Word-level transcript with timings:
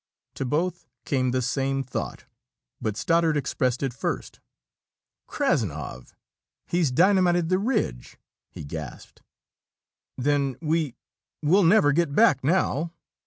To 0.33 0.45
both 0.45 0.87
came 1.05 1.29
the 1.29 1.43
same 1.43 1.83
thought, 1.83 2.25
but 2.81 2.97
Stoddard 2.97 3.37
expressed 3.37 3.83
it 3.83 3.93
first. 3.93 4.39
"Krassnov 5.27 6.15
he's 6.65 6.89
dynamited 6.89 7.49
the 7.49 7.59
ridge!" 7.59 8.17
he 8.49 8.63
gasped. 8.65 9.21
"Then 10.17 10.55
we 10.59 10.95
we'll 11.43 11.61
never 11.61 11.91
get 11.91 12.15
back 12.15 12.43
now!" 12.43 12.93